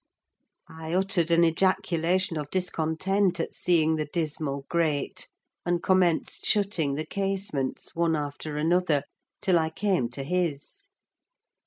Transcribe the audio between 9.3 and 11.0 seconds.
till I came to his.